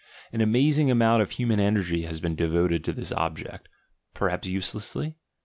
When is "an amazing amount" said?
0.33-1.21